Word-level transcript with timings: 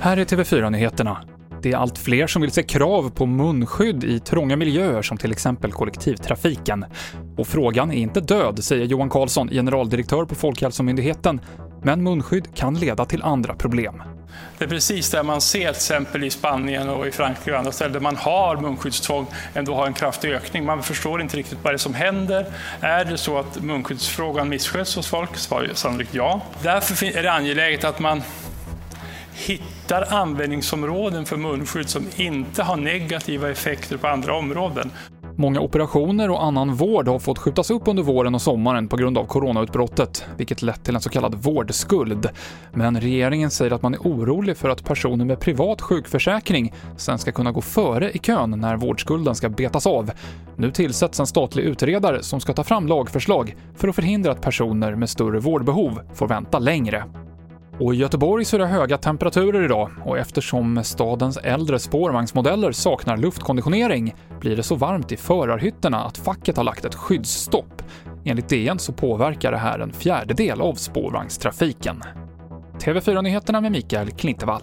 Här 0.00 0.16
är 0.16 0.24
TV4-nyheterna. 0.24 1.16
Det 1.62 1.72
är 1.72 1.76
allt 1.76 1.98
fler 1.98 2.26
som 2.26 2.42
vill 2.42 2.50
se 2.50 2.62
krav 2.62 3.10
på 3.10 3.26
munskydd 3.26 4.04
i 4.04 4.20
trånga 4.20 4.56
miljöer 4.56 5.02
som 5.02 5.16
till 5.16 5.32
exempel 5.32 5.72
kollektivtrafiken. 5.72 6.84
Och 7.36 7.46
frågan 7.46 7.90
är 7.92 7.96
inte 7.96 8.20
död, 8.20 8.64
säger 8.64 8.84
Johan 8.84 9.10
Carlsson, 9.10 9.48
generaldirektör 9.48 10.24
på 10.24 10.34
Folkhälsomyndigheten. 10.34 11.40
Men 11.82 12.02
munskydd 12.02 12.54
kan 12.54 12.74
leda 12.74 13.04
till 13.04 13.22
andra 13.22 13.54
problem. 13.54 14.02
Det 14.58 14.64
är 14.64 14.68
precis 14.68 15.10
där 15.10 15.22
man 15.22 15.40
ser 15.40 15.58
till 15.58 15.70
exempel 15.70 16.24
i 16.24 16.30
Spanien 16.30 16.88
och 16.88 17.06
i 17.06 17.10
Frankrike 17.10 17.52
och 17.52 17.58
andra 17.58 17.72
ställen 17.72 17.92
där 17.92 18.00
man 18.00 18.16
har 18.16 18.56
munskyddstvång 18.56 19.26
ändå 19.54 19.74
har 19.74 19.86
en 19.86 19.94
kraftig 19.94 20.30
ökning. 20.30 20.64
Man 20.64 20.82
förstår 20.82 21.22
inte 21.22 21.36
riktigt 21.36 21.58
vad 21.62 21.72
det 21.72 21.76
är 21.76 21.78
som 21.78 21.94
händer. 21.94 22.46
Är 22.80 23.04
det 23.04 23.18
så 23.18 23.38
att 23.38 23.62
munskyddsfrågan 23.62 24.48
missköts 24.48 24.96
hos 24.96 25.06
folk? 25.06 25.36
Svar 25.36 25.70
sannolikt 25.74 26.14
ja. 26.14 26.40
Därför 26.62 27.16
är 27.16 27.22
det 27.22 27.32
angeläget 27.32 27.84
att 27.84 27.98
man 27.98 28.22
hittar 29.46 30.14
användningsområden 30.14 31.24
för 31.24 31.36
munskydd 31.36 31.88
som 31.88 32.06
inte 32.16 32.62
har 32.62 32.76
negativa 32.76 33.50
effekter 33.50 33.96
på 33.96 34.06
andra 34.06 34.34
områden. 34.34 34.90
Många 35.40 35.60
operationer 35.60 36.30
och 36.30 36.44
annan 36.44 36.74
vård 36.74 37.08
har 37.08 37.18
fått 37.18 37.38
skjutas 37.38 37.70
upp 37.70 37.88
under 37.88 38.02
våren 38.02 38.34
och 38.34 38.42
sommaren 38.42 38.88
på 38.88 38.96
grund 38.96 39.18
av 39.18 39.24
coronautbrottet, 39.24 40.24
vilket 40.36 40.62
lett 40.62 40.84
till 40.84 40.94
en 40.94 41.00
så 41.00 41.10
kallad 41.10 41.34
vårdskuld. 41.34 42.28
Men 42.72 43.00
regeringen 43.00 43.50
säger 43.50 43.72
att 43.72 43.82
man 43.82 43.94
är 43.94 43.98
orolig 43.98 44.56
för 44.56 44.68
att 44.68 44.84
personer 44.84 45.24
med 45.24 45.40
privat 45.40 45.80
sjukförsäkring 45.80 46.74
sen 46.96 47.18
ska 47.18 47.32
kunna 47.32 47.52
gå 47.52 47.60
före 47.60 48.10
i 48.10 48.18
kön 48.18 48.50
när 48.50 48.76
vårdskulden 48.76 49.34
ska 49.34 49.48
betas 49.48 49.86
av. 49.86 50.10
Nu 50.56 50.70
tillsätts 50.70 51.20
en 51.20 51.26
statlig 51.26 51.62
utredare 51.62 52.22
som 52.22 52.40
ska 52.40 52.52
ta 52.52 52.64
fram 52.64 52.86
lagförslag 52.86 53.56
för 53.76 53.88
att 53.88 53.94
förhindra 53.94 54.32
att 54.32 54.42
personer 54.42 54.94
med 54.94 55.10
större 55.10 55.40
vårdbehov 55.40 56.00
får 56.14 56.28
vänta 56.28 56.58
längre. 56.58 57.04
Och 57.80 57.94
i 57.94 57.96
Göteborg 57.96 58.44
så 58.44 58.56
är 58.56 58.60
det 58.60 58.66
höga 58.66 58.98
temperaturer 58.98 59.64
idag 59.64 59.90
och 60.04 60.18
eftersom 60.18 60.84
stadens 60.84 61.36
äldre 61.36 61.78
spårvagnsmodeller 61.78 62.72
saknar 62.72 63.16
luftkonditionering 63.16 64.14
blir 64.40 64.56
det 64.56 64.62
så 64.62 64.74
varmt 64.74 65.12
i 65.12 65.16
förarhytterna 65.16 66.04
att 66.04 66.18
facket 66.18 66.56
har 66.56 66.64
lagt 66.64 66.84
ett 66.84 66.94
skyddsstopp. 66.94 67.82
Enligt 68.24 68.48
DN 68.48 68.78
så 68.78 68.92
påverkar 68.92 69.52
det 69.52 69.58
här 69.58 69.78
en 69.78 69.92
fjärdedel 69.92 70.60
av 70.60 70.74
spårvagnstrafiken. 70.74 72.02
TV4-nyheterna 72.78 73.60
med 73.60 73.72
Mikael 73.72 74.10
Klintevall. 74.10 74.62